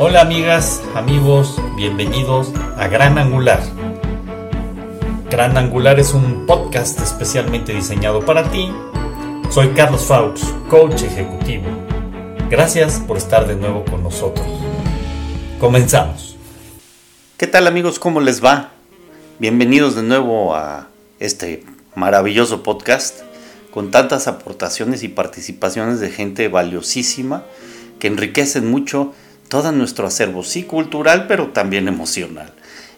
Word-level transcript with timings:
Hola 0.00 0.22
amigas, 0.22 0.82
amigos, 0.96 1.54
bienvenidos 1.76 2.52
a 2.76 2.88
Gran 2.88 3.16
Angular. 3.16 3.62
Gran 5.30 5.56
Angular 5.56 6.00
es 6.00 6.14
un 6.14 6.46
podcast 6.46 7.00
especialmente 7.00 7.72
diseñado 7.72 8.24
para 8.24 8.50
ti. 8.50 8.72
Soy 9.50 9.68
Carlos 9.68 10.02
Faux, 10.06 10.42
coach 10.68 11.04
ejecutivo. 11.04 11.66
Gracias 12.50 12.98
por 13.06 13.16
estar 13.16 13.46
de 13.46 13.54
nuevo 13.54 13.84
con 13.84 14.02
nosotros. 14.02 14.44
Comenzamos. 15.60 16.34
¿Qué 17.36 17.46
tal 17.46 17.68
amigos? 17.68 18.00
¿Cómo 18.00 18.20
les 18.20 18.44
va? 18.44 18.72
Bienvenidos 19.38 19.94
de 19.94 20.02
nuevo 20.02 20.56
a 20.56 20.88
este 21.20 21.62
maravilloso 21.94 22.64
podcast 22.64 23.20
con 23.70 23.92
tantas 23.92 24.26
aportaciones 24.26 25.04
y 25.04 25.08
participaciones 25.08 26.00
de 26.00 26.10
gente 26.10 26.48
valiosísima 26.48 27.44
que 28.00 28.08
enriquecen 28.08 28.68
mucho 28.68 29.14
todo 29.48 29.72
nuestro 29.72 30.06
acervo, 30.06 30.42
sí 30.42 30.64
cultural, 30.64 31.26
pero 31.26 31.48
también 31.48 31.88
emocional. 31.88 32.52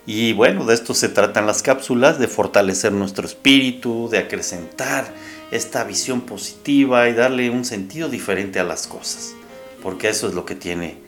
Y 0.07 0.33
bueno, 0.33 0.65
de 0.65 0.75
esto 0.75 0.95
se 0.95 1.09
tratan 1.09 1.47
las 1.47 1.63
cápsulas, 1.63 2.19
de 2.19 2.29
fortalecer 2.29 2.93
nuestro 2.93 3.27
espíritu, 3.27 4.09
de 4.09 4.19
acrecentar 4.19 5.13
esta 5.51 5.85
visión 5.85 6.21
positiva 6.21 7.09
y 7.09 7.15
darle 7.15 7.51
un 7.51 7.65
sentido 7.65 8.09
diferente 8.09 8.61
a 8.61 8.65
las 8.65 8.87
cosas, 8.87 9.35
porque 9.83 10.09
eso 10.09 10.29
es 10.29 10.35
lo 10.35 10.45
que 10.45 10.55
tiene 10.55 10.99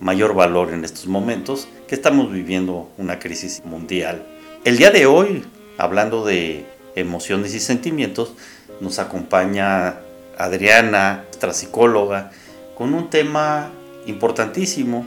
mayor 0.00 0.34
valor 0.34 0.72
en 0.72 0.84
estos 0.84 1.06
momentos 1.06 1.68
que 1.88 1.94
estamos 1.94 2.32
viviendo 2.32 2.90
una 2.96 3.18
crisis 3.18 3.62
mundial. 3.64 4.24
El 4.64 4.76
día 4.76 4.90
de 4.90 5.06
hoy, 5.06 5.44
hablando 5.78 6.24
de 6.24 6.66
emociones 6.94 7.54
y 7.54 7.60
sentimientos, 7.60 8.34
nos 8.80 8.98
acompaña 8.98 9.96
Adriana, 10.38 11.24
nuestra 11.24 11.52
psicóloga, 11.52 12.30
con 12.76 12.94
un 12.94 13.10
tema 13.10 13.70
importantísimo, 14.06 15.04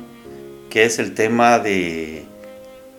que 0.69 0.85
es 0.85 0.99
el 0.99 1.13
tema 1.13 1.59
de 1.59 2.25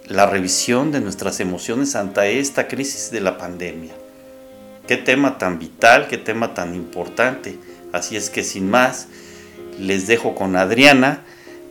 la 0.06 0.26
revisión 0.26 0.90
de 0.90 1.00
nuestras 1.00 1.40
emociones 1.40 1.94
ante 1.94 2.38
esta 2.40 2.66
crisis 2.66 3.10
de 3.10 3.20
la 3.20 3.38
pandemia. 3.38 3.92
Qué 4.86 4.96
tema 4.96 5.38
tan 5.38 5.58
vital, 5.58 6.08
qué 6.08 6.16
tema 6.16 6.54
tan 6.54 6.74
importante. 6.74 7.58
Así 7.92 8.16
es 8.16 8.30
que 8.30 8.42
sin 8.42 8.70
más, 8.70 9.08
les 9.78 10.06
dejo 10.06 10.34
con 10.34 10.56
Adriana 10.56 11.22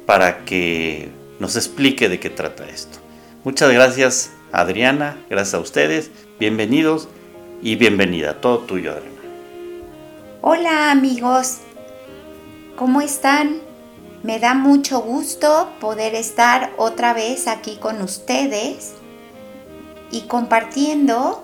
para 0.05 0.45
que 0.45 1.09
nos 1.39 1.55
explique 1.55 2.09
de 2.09 2.19
qué 2.19 2.29
trata 2.29 2.67
esto. 2.69 2.99
Muchas 3.43 3.71
gracias 3.71 4.31
Adriana, 4.51 5.17
gracias 5.29 5.55
a 5.55 5.59
ustedes, 5.59 6.11
bienvenidos 6.39 7.07
y 7.61 7.75
bienvenida. 7.75 8.39
Todo 8.39 8.59
tuyo, 8.59 8.91
Adriana. 8.91 9.15
Hola 10.41 10.91
amigos, 10.91 11.57
¿cómo 12.75 13.01
están? 13.01 13.66
Me 14.23 14.39
da 14.39 14.53
mucho 14.53 15.01
gusto 15.01 15.69
poder 15.79 16.15
estar 16.15 16.73
otra 16.77 17.13
vez 17.13 17.47
aquí 17.47 17.77
con 17.77 18.01
ustedes 18.01 18.93
y 20.11 20.21
compartiendo 20.21 21.43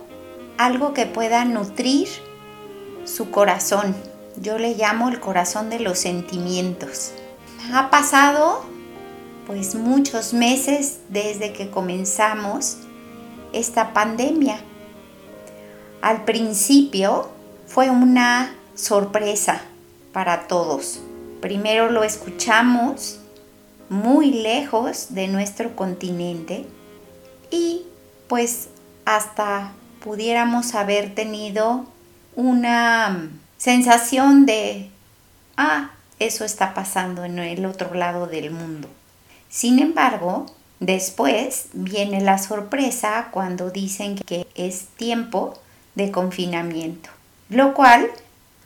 algo 0.58 0.94
que 0.94 1.06
pueda 1.06 1.46
nutrir 1.46 2.08
su 3.06 3.30
corazón. 3.32 3.96
Yo 4.38 4.58
le 4.58 4.76
llamo 4.76 5.10
el 5.10 5.20
corazón 5.20 5.70
de 5.70 5.80
los 5.80 6.00
sentimientos. 6.00 7.12
Ha 7.74 7.90
pasado 7.90 8.64
pues 9.46 9.76
muchos 9.76 10.34
meses 10.34 11.00
desde 11.10 11.54
que 11.54 11.70
comenzamos 11.70 12.78
esta 13.52 13.94
pandemia 13.94 14.58
al 16.04 16.26
principio 16.26 17.30
fue 17.66 17.90
una 17.90 18.54
sorpresa 18.76 19.62
para 20.12 20.48
todos. 20.50 21.00
Primero 21.44 21.92
lo 21.92 22.06
escuchamos 22.06 23.20
muy 23.90 24.32
lejos 24.32 25.08
de 25.10 25.28
nuestro 25.28 25.76
continente 25.76 26.66
y 27.52 27.82
pues 28.30 28.70
hasta 29.04 29.74
pudiéramos 30.02 30.74
haber 30.74 31.14
tenido 31.14 31.84
una 32.38 33.28
sensación 33.58 34.46
de, 34.46 34.90
ah, 35.58 35.92
eso 36.18 36.46
está 36.46 36.74
pasando 36.74 37.26
en 37.26 37.38
el 37.38 37.66
otro 37.66 37.94
lado 37.94 38.26
del 38.26 38.50
mundo. 38.50 38.88
Sin 39.50 39.80
embargo, 39.80 40.46
después 40.80 41.68
viene 41.74 42.22
la 42.22 42.38
sorpresa 42.38 43.28
cuando 43.32 43.70
dicen 43.70 44.16
que 44.16 44.48
es 44.56 44.86
tiempo 44.96 45.60
de 45.96 46.10
confinamiento, 46.10 47.10
lo 47.50 47.74
cual 47.74 48.10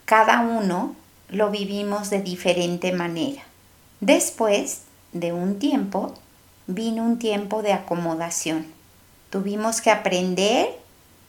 cada 0.06 0.42
uno 0.42 0.96
lo 1.30 1.50
vivimos 1.50 2.10
de 2.10 2.22
diferente 2.22 2.92
manera. 2.92 3.44
Después 4.00 4.84
de 5.14 5.34
un 5.34 5.60
tiempo, 5.60 6.14
vino 6.68 7.04
un 7.04 7.20
tiempo 7.20 7.62
de 7.64 7.74
acomodación. 7.74 8.66
Tuvimos 9.30 9.82
que 9.82 9.92
aprender 9.92 10.70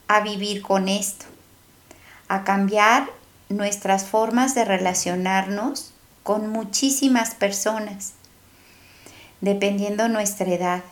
a 0.07 0.21
vivir 0.21 0.61
con 0.61 0.87
esto, 0.87 1.25
a 2.27 2.43
cambiar 2.43 3.09
nuestras 3.49 4.05
formas 4.05 4.55
de 4.55 4.65
relacionarnos 4.65 5.91
con 6.23 6.49
muchísimas 6.49 7.35
personas, 7.35 8.13
dependiendo 9.41 10.07
nuestra 10.07 10.53
edad 10.53 10.83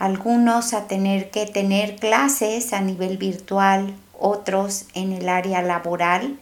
algunos 0.00 0.72
a 0.72 0.88
tener 0.88 1.30
que 1.30 1.44
tener 1.44 1.96
clases 1.96 2.72
a 2.72 2.80
nivel 2.80 3.18
virtual, 3.18 3.94
otros 4.18 4.86
en 4.94 5.12
el 5.12 5.28
área 5.28 5.60
laboral, 5.60 6.38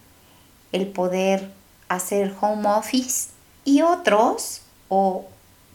el 0.73 0.87
poder 0.87 1.51
hacer 1.89 2.35
home 2.41 2.69
office 2.69 3.31
y 3.65 3.83
otros 3.83 4.63
o 4.89 5.27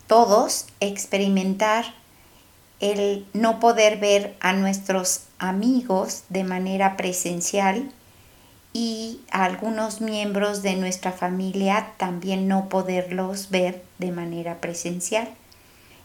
todos 0.07 0.67
experimentar 0.79 1.85
el 2.79 3.25
no 3.33 3.59
poder 3.59 3.97
ver 3.97 4.35
a 4.39 4.53
nuestros 4.53 5.21
amigos 5.39 6.23
de 6.29 6.43
manera 6.43 6.97
presencial 6.97 7.91
y 8.73 9.21
a 9.31 9.45
algunos 9.45 10.01
miembros 10.01 10.63
de 10.63 10.75
nuestra 10.75 11.11
familia 11.11 11.93
también 11.97 12.47
no 12.47 12.69
poderlos 12.69 13.49
ver 13.49 13.83
de 13.99 14.11
manera 14.11 14.59
presencial 14.59 15.29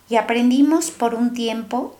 y 0.08 0.16
aprendimos 0.16 0.90
por 0.90 1.14
un 1.14 1.32
tiempo 1.34 1.96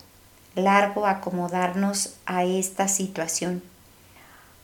largo 0.54 1.06
a 1.06 1.12
acomodarnos 1.12 2.14
a 2.26 2.44
esta 2.44 2.88
situación. 2.88 3.62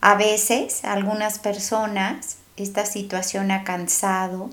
A 0.07 0.17
veces, 0.17 0.85
algunas 0.85 1.39
personas, 1.39 2.37
esta 2.59 2.85
situación 2.85 3.51
ha 3.51 3.65
cansado, 3.65 4.51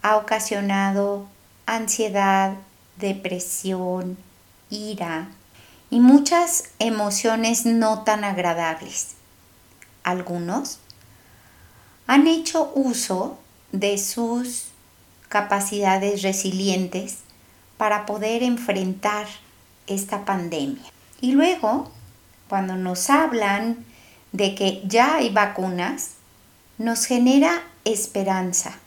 ha 0.00 0.16
ocasionado 0.16 1.26
ansiedad, 1.66 2.52
depresión, 2.96 4.16
ira 4.70 5.26
y 5.90 5.98
muchas 5.98 6.66
emociones 6.78 7.66
no 7.66 8.04
tan 8.04 8.22
agradables. 8.22 9.16
Algunos 10.04 10.78
han 12.06 12.28
hecho 12.28 12.70
uso 12.76 13.40
de 13.72 13.98
sus 13.98 14.66
capacidades 15.28 16.22
resilientes 16.22 17.18
para 17.76 18.06
poder 18.06 18.44
enfrentar 18.44 19.26
esta 19.88 20.24
pandemia. 20.24 20.92
Y 21.20 21.32
luego, 21.32 21.90
cuando 22.48 22.76
nos 22.76 23.10
hablan 23.10 23.89
de 24.32 24.54
que 24.54 24.82
ya 24.86 25.16
hay 25.16 25.30
vacunas, 25.30 26.12
nos 26.78 27.04
genera 27.04 27.62
esperanza, 27.84 28.78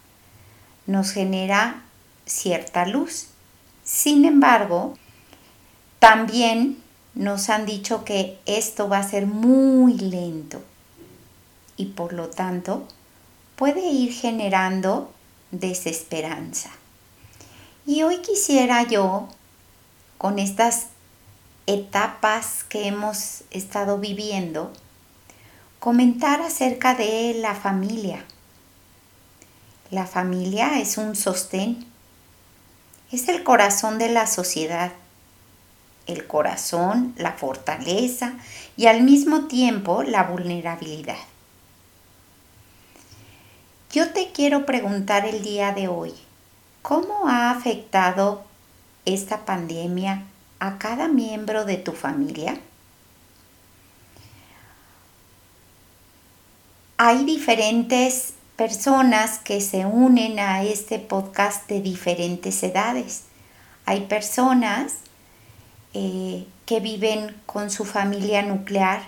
nos 0.88 1.12
genera 1.12 1.84
cierta 2.26 2.86
luz. 2.86 3.28
Sin 3.84 4.26
embargo, 4.26 4.98
también 6.00 6.82
nos 7.16 7.50
han 7.50 7.66
dicho 7.66 8.04
que 8.04 8.40
esto 8.46 8.90
va 8.90 9.00
a 9.00 9.10
ser 9.10 9.28
muy 9.28 9.94
lento 9.98 10.62
y 11.78 11.86
por 11.88 12.14
lo 12.14 12.30
tanto 12.30 12.88
puede 13.56 13.88
ir 13.88 14.14
generando 14.14 15.12
desesperanza. 15.52 16.72
Y 17.86 18.04
hoy 18.04 18.22
quisiera 18.22 18.84
yo, 18.84 19.28
con 20.18 20.40
estas 20.40 20.88
etapas 21.68 22.64
que 22.64 22.88
hemos 22.88 23.44
estado 23.52 24.00
viviendo, 24.00 24.72
comentar 25.84 26.42
acerca 26.42 26.96
de 26.96 27.34
la 27.42 27.56
familia. 27.56 28.24
La 29.92 30.06
familia 30.06 30.80
es 30.80 30.98
un 30.98 31.14
sostén, 31.14 31.86
es 33.12 33.28
el 33.28 33.44
corazón 33.44 34.00
de 34.00 34.08
la 34.08 34.26
sociedad, 34.26 34.94
el 36.08 36.26
corazón, 36.26 37.14
la 37.18 37.34
fortaleza 37.34 38.36
y 38.78 38.86
al 38.86 39.02
mismo 39.02 39.48
tiempo 39.48 40.04
la 40.04 40.24
vulnerabilidad. 40.24 41.18
Yo 43.92 44.14
te 44.14 44.32
quiero 44.32 44.66
preguntar 44.66 45.26
el 45.26 45.44
día 45.44 45.74
de 45.74 45.90
hoy, 45.90 46.14
¿Cómo 46.82 47.28
ha 47.28 47.52
afectado 47.52 48.46
esta 49.04 49.44
pandemia 49.44 50.24
a 50.60 50.78
cada 50.78 51.10
miembro 51.10 51.66
de 51.66 51.76
tu 51.76 51.92
familia? 51.92 52.58
Hay 56.98 57.26
diferentes 57.26 58.34
personas 58.56 59.40
que 59.40 59.62
se 59.62 59.86
unen 59.86 60.38
a 60.38 60.64
este 60.64 61.00
podcast 61.00 61.68
de 61.68 61.82
diferentes 61.82 62.62
edades. 62.62 63.24
Hay 63.86 64.02
personas 64.02 64.94
eh, 65.96 66.46
que 66.68 66.80
viven 66.80 67.36
con 67.48 67.72
su 67.72 67.84
familia 67.84 68.44
nuclear, 68.44 69.02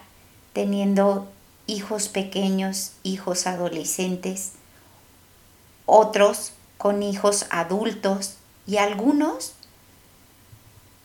teniendo 0.54 1.32
hijos 1.68 2.10
pequeños, 2.10 2.94
hijos 3.04 3.46
adolescentes, 3.46 4.54
otros 5.86 6.54
con 6.80 7.04
hijos 7.04 7.46
adultos 7.52 8.38
y 8.66 8.78
algunos 8.78 9.54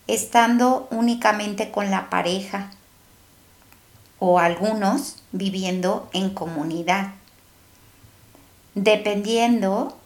estando 0.06 0.88
únicamente 0.90 1.70
con 1.70 1.90
la 1.90 2.08
pareja 2.08 2.70
o 4.20 4.38
algunos 4.38 5.16
viviendo 5.32 6.08
en 6.12 6.30
comunidad. 6.30 7.14
Dependiendo 8.76 9.96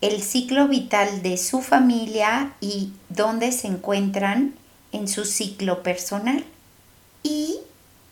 el 0.00 0.22
ciclo 0.22 0.66
vital 0.68 1.20
de 1.20 1.36
su 1.36 1.60
familia 1.60 2.54
y 2.60 2.92
dónde 3.10 3.52
se 3.52 3.66
encuentran 3.66 4.54
en 4.92 5.08
su 5.08 5.26
ciclo 5.26 5.82
personal. 5.82 6.44
Y 7.22 7.58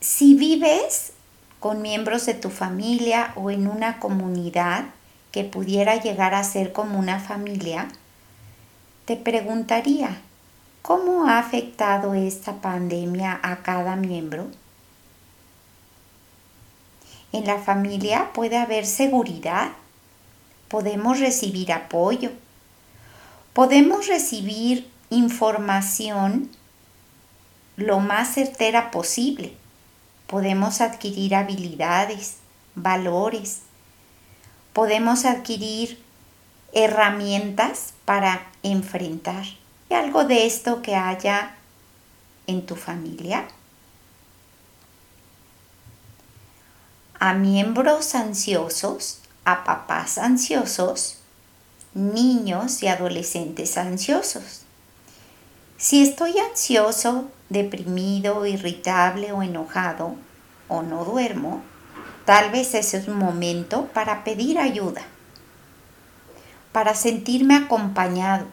si 0.01 0.35
vives 0.35 1.13
con 1.61 1.81
miembros 1.81 2.27
de 2.27 2.35
tu 2.35 2.51
familia 2.51 3.33
o 3.37 3.51
en 3.51 3.67
una 3.67 3.99
comunidad 4.01 4.85
que 5.33 5.45
pudiera 5.45 5.97
llegar 5.97 6.35
a 6.35 6.45
ser 6.45 6.73
como 6.73 6.99
una 6.99 7.21
familia, 7.21 7.89
te 9.07 9.17
preguntaría, 9.17 10.21
¿cómo 10.83 11.27
ha 11.27 11.39
afectado 11.39 12.13
esta 12.15 12.61
pandemia 12.61 13.41
a 13.43 13.63
cada 13.63 13.97
miembro? 13.97 14.49
En 17.33 17.47
la 17.47 17.59
familia 17.59 18.33
puede 18.33 18.57
haber 18.57 18.87
seguridad, 18.87 19.71
podemos 20.69 21.21
recibir 21.21 21.73
apoyo, 21.73 22.31
podemos 23.53 24.07
recibir 24.07 24.91
información 25.11 26.51
lo 27.77 28.01
más 28.01 28.35
certera 28.35 28.91
posible, 28.91 29.53
podemos 30.27 30.81
adquirir 30.81 31.35
habilidades, 31.35 32.37
valores, 32.75 33.61
podemos 34.73 35.25
adquirir 35.25 36.03
herramientas 36.73 37.95
para 38.05 38.47
enfrentar. 38.63 39.45
algo 39.91 40.25
de 40.25 40.47
esto 40.47 40.83
que 40.83 40.95
haya 40.95 41.57
en 42.47 42.65
tu 42.67 42.77
familia? 42.77 43.49
A 47.21 47.35
miembros 47.35 48.15
ansiosos, 48.15 49.21
a 49.45 49.65
papás 49.65 50.19
ansiosos, 50.19 51.19
niños 51.95 52.83
y 52.83 52.89
adolescentes 52.89 53.77
ansiosos. 53.77 54.63
Si 55.77 56.03
estoy 56.03 56.39
ansioso, 56.39 57.29
deprimido, 57.49 58.47
irritable 58.47 59.33
o 59.33 59.43
enojado 59.43 60.15
o 60.69 60.83
no 60.83 61.05
duermo, 61.05 61.63
tal 62.25 62.51
vez 62.51 62.75
ese 62.75 62.99
es 62.99 63.09
un 63.09 63.19
momento 63.19 63.87
para 63.95 64.23
pedir 64.23 64.59
ayuda, 64.59 65.03
para 66.73 66.95
sentirme 66.95 67.57
acompañado. 67.57 68.47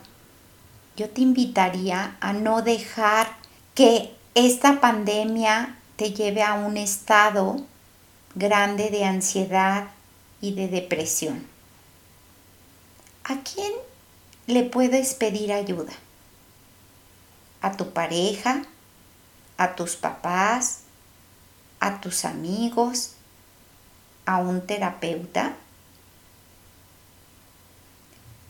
Yo 0.98 1.10
te 1.10 1.22
invitaría 1.22 2.16
a 2.20 2.34
no 2.34 2.62
dejar 2.62 3.28
que 3.74 4.16
esta 4.34 4.80
pandemia 4.80 5.78
te 5.98 6.14
lleve 6.14 6.42
a 6.42 6.54
un 6.54 6.78
estado 6.78 7.58
grande 8.36 8.90
de 8.90 9.06
ansiedad 9.06 9.88
y 10.42 10.54
de 10.54 10.68
depresión. 10.68 11.48
¿A 13.24 13.40
quién 13.42 13.72
le 14.46 14.64
puedes 14.64 15.14
pedir 15.14 15.54
ayuda? 15.54 15.94
¿A 17.62 17.78
tu 17.78 17.92
pareja? 17.92 18.64
¿A 19.58 19.76
tus 19.76 19.96
papás? 19.96 20.82
¿A 21.80 22.02
tus 22.02 22.26
amigos? 22.26 23.14
¿A 24.26 24.40
un 24.40 24.68
terapeuta? 24.68 25.56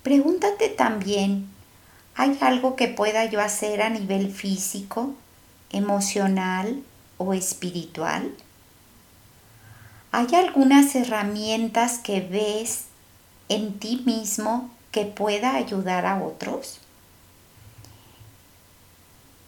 Pregúntate 0.01 0.69
también, 0.69 1.49
¿hay 2.15 2.37
algo 2.41 2.75
que 2.75 2.87
pueda 2.87 3.25
yo 3.25 3.41
hacer 3.41 3.81
a 3.81 3.89
nivel 3.89 4.31
físico, 4.31 5.13
emocional 5.71 6.83
o 7.17 7.33
espiritual? 7.33 8.35
¿Hay 10.17 10.33
algunas 10.33 10.95
herramientas 10.95 11.97
que 11.97 12.21
ves 12.21 12.85
en 13.50 13.77
ti 13.79 14.01
mismo 14.06 14.69
que 14.91 15.03
pueda 15.03 15.56
ayudar 15.56 16.06
a 16.06 16.23
otros? 16.23 16.79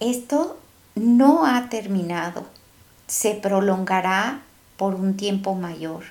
Esto 0.02 0.60
no 0.94 1.46
ha 1.46 1.70
terminado, 1.70 2.46
se 3.08 3.34
prolongará 3.34 4.42
por 4.76 4.96
un 4.96 5.16
tiempo 5.16 5.56
mayor. 5.56 6.04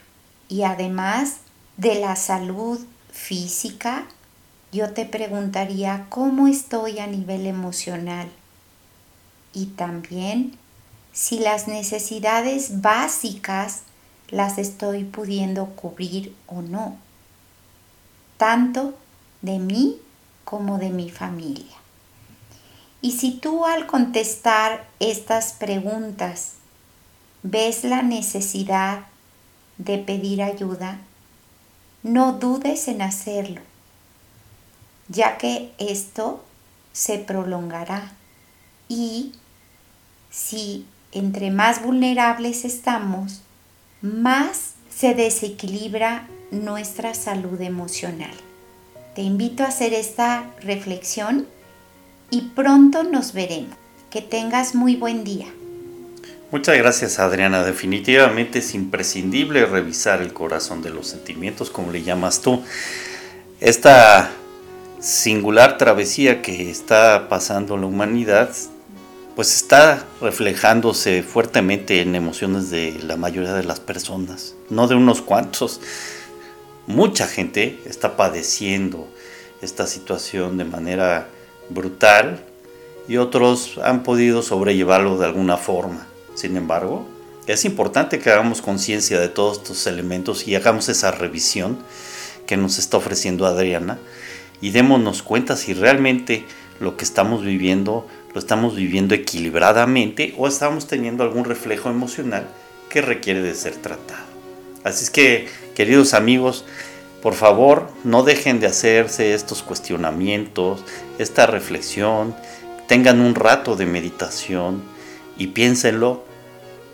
Y 0.49 0.63
además 0.63 1.37
de 1.77 1.97
la 1.97 2.17
salud 2.17 2.81
física, 3.13 4.07
yo 4.73 4.95
te 4.95 5.05
preguntaría 5.05 6.07
cómo 6.09 6.49
estoy 6.49 6.99
a 6.99 7.07
nivel 7.07 7.45
emocional. 7.45 8.31
Y 9.53 9.67
también 9.67 10.57
si 11.13 11.41
las 11.41 11.69
necesidades 11.69 12.81
básicas 12.81 13.83
las 14.29 14.59
estoy 14.59 15.05
pudiendo 15.05 15.67
cubrir 15.67 16.35
o 16.47 16.63
no, 16.63 16.97
tanto 18.37 18.95
de 19.43 19.59
mí 19.59 19.97
como 20.45 20.79
de 20.79 20.91
mi 20.91 21.11
familia. 21.11 21.77
Y 23.01 23.13
si 23.13 23.33
tú 23.33 23.67
al 23.67 23.87
contestar 23.87 24.87
estas 24.99 25.53
preguntas 25.53 26.55
ves 27.43 27.85
la 27.85 28.03
necesidad 28.03 29.07
de 29.79 29.99
pedir 29.99 30.43
ayuda, 30.43 30.99
no 32.03 32.33
dudes 32.33 32.89
en 32.89 33.03
hacerlo, 33.03 33.61
ya 35.09 35.39
que 35.39 35.73
esto 35.79 36.43
se 36.93 37.19
prolongará 37.19 38.13
y 38.89 39.33
si 40.31 40.87
entre 41.13 41.51
más 41.51 41.83
vulnerables 41.83 42.65
estamos, 42.65 43.43
más 44.03 44.75
se 44.95 45.15
desequilibra 45.15 46.27
nuestra 46.51 47.15
salud 47.15 47.61
emocional. 47.61 48.35
Te 49.15 49.23
invito 49.23 49.63
a 49.63 49.69
hacer 49.69 49.95
esta 49.95 50.45
reflexión 50.63 51.47
y 52.31 52.43
pronto 52.55 53.03
nos 53.03 53.33
veremos. 53.33 53.77
Que 54.11 54.23
tengas 54.23 54.75
muy 54.75 54.97
buen 54.97 55.25
día. 55.25 55.47
Muchas 56.51 56.79
gracias 56.79 57.19
Adriana. 57.19 57.65
Definitivamente 57.65 58.61
es 58.61 58.75
imprescindible 58.75 59.67
revisar 59.67 60.23
el 60.23 60.33
corazón 60.33 60.81
de 60.81 60.91
los 60.91 61.09
sentimientos, 61.09 61.71
como 61.71 61.91
le 61.91 62.03
llamas 62.03 62.41
tú. 62.41 62.63
Esta 63.61 64.31
singular 65.01 65.77
travesía 65.77 66.43
que 66.43 66.71
está 66.71 67.29
pasando 67.29 67.77
la 67.77 67.87
humanidad 67.87 68.51
pues 69.37 69.55
está 69.55 70.07
reflejándose 70.23 71.23
fuertemente 71.23 72.01
en 72.01 72.15
emociones 72.15 72.71
de 72.71 72.99
la 73.03 73.19
mayoría 73.19 73.53
de 73.53 73.65
las 73.65 73.81
personas, 73.81 74.55
no 74.71 74.89
de 74.89 74.95
unos 74.95 75.21
cuantos. 75.21 75.83
Mucha 76.87 77.29
gente 77.29 77.79
está 77.85 78.17
padeciendo 78.17 79.07
esta 79.61 79.87
situación 79.87 80.57
de 80.57 80.65
manera 80.65 81.29
brutal 81.69 82.47
y 83.09 83.19
otros 83.19 83.79
han 83.85 84.05
podido 84.05 84.41
sobrellevarlo 84.41 85.19
de 85.19 85.27
alguna 85.27 85.59
forma. 85.59 86.07
Sin 86.35 86.57
embargo, 86.57 87.07
es 87.47 87.67
importante 87.67 88.19
que 88.19 88.31
hagamos 88.31 88.63
conciencia 88.63 89.21
de 89.21 89.29
todos 89.29 89.59
estos 89.59 89.87
elementos 89.87 90.49
y 90.49 90.55
hagamos 90.55 90.89
esa 90.89 91.11
revisión 91.11 91.79
que 92.47 92.57
nos 92.57 92.79
está 92.79 92.97
ofreciendo 92.97 93.45
Adriana 93.45 93.99
y 94.63 94.71
démonos 94.71 95.23
cuenta 95.23 95.57
si 95.57 95.75
realmente 95.75 96.47
lo 96.81 96.97
que 96.97 97.05
estamos 97.05 97.45
viviendo 97.45 98.07
lo 98.37 98.41
estamos 98.41 98.77
viviendo 98.77 99.15
equilibradamente 99.15 100.35
o 100.37 100.47
estamos 100.47 100.87
teniendo 100.87 101.25
algún 101.25 101.47
reflejo 101.47 101.89
emocional 101.89 102.47
que 102.91 103.01
requiere 103.01 103.41
de 103.41 103.55
ser 103.55 103.77
tratado. 103.77 104.27
Así 104.85 105.05
es 105.05 105.11
que, 105.11 105.49
queridos 105.75 106.13
amigos, 106.13 106.67
por 107.23 107.33
favor, 107.33 107.89
no 108.05 108.25
dejen 108.25 108.61
de 108.61 108.67
hacerse 108.67 109.33
estos 109.33 109.63
cuestionamientos, 109.63 110.85
esta 111.19 111.47
reflexión, 111.47 112.37
tengan 112.87 113.23
un 113.23 113.35
rato 113.35 113.75
de 113.75 113.87
meditación 113.87 114.83
y 115.39 115.47
piénsenlo. 115.47 116.23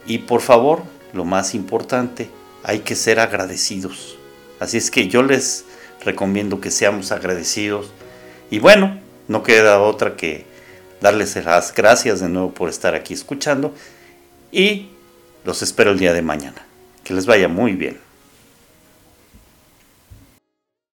Y 0.06 0.18
por 0.18 0.42
favor, 0.42 0.84
lo 1.12 1.24
más 1.24 1.56
importante, 1.56 2.30
hay 2.62 2.78
que 2.78 2.94
ser 2.94 3.18
agradecidos. 3.18 4.16
Así 4.60 4.76
es 4.76 4.92
que 4.92 5.08
yo 5.08 5.24
les 5.24 5.64
recomiendo 6.04 6.60
que 6.60 6.70
seamos 6.70 7.10
agradecidos. 7.10 7.90
Y 8.48 8.60
bueno, 8.60 9.01
no 9.32 9.42
queda 9.42 9.80
otra 9.80 10.14
que 10.14 10.44
darles 11.00 11.34
las 11.44 11.74
gracias 11.74 12.20
de 12.20 12.28
nuevo 12.28 12.52
por 12.52 12.68
estar 12.68 12.94
aquí 12.94 13.14
escuchando 13.14 13.74
y 14.52 14.90
los 15.44 15.62
espero 15.62 15.90
el 15.90 15.98
día 15.98 16.12
de 16.12 16.22
mañana. 16.22 16.64
Que 17.02 17.14
les 17.14 17.26
vaya 17.26 17.48
muy 17.48 17.72
bien. 17.72 17.98